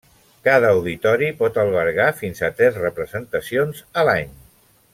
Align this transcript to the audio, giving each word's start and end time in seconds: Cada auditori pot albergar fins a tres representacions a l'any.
Cada 0.45 0.69
auditori 0.77 1.27
pot 1.41 1.59
albergar 1.63 2.07
fins 2.21 2.41
a 2.47 2.49
tres 2.61 2.81
representacions 2.85 3.83
a 4.03 4.07
l'any. 4.09 4.35